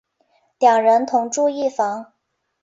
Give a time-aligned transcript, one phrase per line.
[0.57, 2.11] 两人同住一房。